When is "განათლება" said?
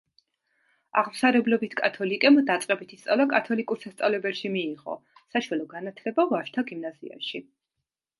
5.75-6.27